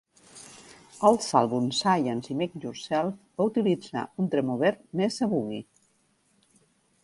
Als 1.09 1.27
àlbums 1.41 1.81
Science 1.83 2.33
i 2.35 2.39
Make 2.41 2.63
Yourself 2.65 3.13
va 3.41 3.47
utilitzar 3.53 4.05
un 4.25 4.33
Tremoverb 4.35 4.83
Mesa 5.03 5.33
Boogie. 5.35 5.63